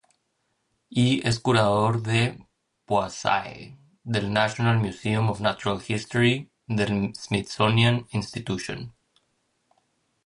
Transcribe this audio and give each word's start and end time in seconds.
Y, 0.89 1.21
es 1.27 1.39
curador 1.39 2.01
de 2.01 2.43
Poaceae 2.85 3.77
del 4.03 4.33
"National 4.33 4.79
Museum 4.79 5.29
of 5.29 5.41
Natural 5.41 5.79
History" 5.87 6.49
del 6.65 7.13
Smithsonian 7.13 8.07
Institution. 8.09 8.95